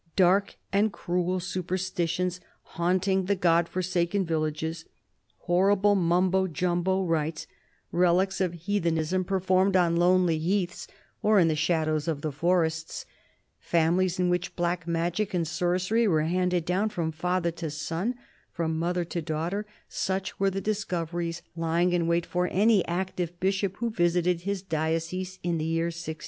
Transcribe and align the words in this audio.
Dark 0.15 0.55
and 0.73 0.91
cruel 0.91 1.39
superstitions 1.39 2.39
haunting 2.73 3.25
the 3.25 3.35
God 3.35 3.69
forsaken 3.69 4.25
villages; 4.25 4.85
horrible 5.41 5.93
Mumbo 5.93 6.47
Jumbo 6.47 7.03
rites, 7.03 7.45
relics 7.91 8.41
of 8.41 8.53
heathenism, 8.53 9.23
44 9.25 9.65
CARDINAL 9.65 9.71
DE 9.71 9.77
RICHELIEU 9.77 9.87
performed 9.93 9.99
on 10.01 10.01
lonely 10.01 10.39
heaths 10.39 10.87
or 11.21 11.37
in 11.37 11.49
the 11.49 11.55
shadow 11.55 11.95
of 11.97 12.21
the 12.23 12.31
forests; 12.31 13.05
families 13.59 14.19
in 14.19 14.29
which 14.31 14.55
black 14.55 14.87
magic 14.87 15.35
and 15.35 15.47
sorcery 15.47 16.07
were 16.07 16.23
handed 16.23 16.65
down 16.65 16.89
from 16.89 17.11
father 17.11 17.51
to 17.51 17.69
son, 17.69 18.15
from 18.51 18.79
mother 18.79 19.05
to 19.05 19.21
daughter— 19.21 19.67
such 19.87 20.39
were 20.39 20.49
the 20.49 20.59
discoveries 20.61 21.43
lying 21.55 21.93
in 21.93 22.07
wait 22.07 22.25
for 22.25 22.47
any 22.47 22.83
active 22.87 23.39
bishop 23.39 23.77
who 23.77 23.91
visited 23.91 24.41
his 24.41 24.63
diocese 24.63 25.37
in 25.43 25.59
the 25.59 25.65
year 25.65 25.85
1609. 25.85 26.19